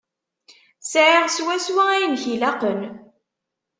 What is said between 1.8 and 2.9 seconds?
ayen i k-ilaqen.